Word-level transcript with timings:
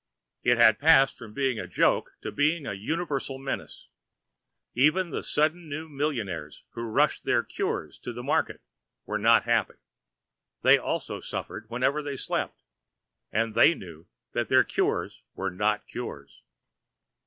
It 0.41 0.57
had 0.57 0.79
passed 0.79 1.15
from 1.15 1.31
being 1.35 1.59
a 1.59 1.67
joke 1.67 2.13
to 2.23 2.31
being 2.31 2.65
a 2.65 2.73
universal 2.73 3.37
menace. 3.37 3.87
Even 4.73 5.11
the 5.11 5.21
sudden 5.21 5.69
new 5.69 5.87
millionaires 5.87 6.63
who 6.71 6.81
rushed 6.81 7.23
their 7.23 7.43
cures 7.43 7.99
to 7.99 8.11
the 8.11 8.23
market 8.23 8.61
were 9.05 9.19
not 9.19 9.43
happy. 9.43 9.75
They 10.63 10.79
also 10.79 11.19
suffered 11.19 11.69
whenever 11.69 12.01
they 12.01 12.17
slept, 12.17 12.63
and 13.31 13.53
they 13.53 13.75
knew 13.75 14.07
that 14.31 14.49
their 14.49 14.63
cures 14.63 15.21
were 15.35 15.51
not 15.51 15.85
cures. 15.85 16.41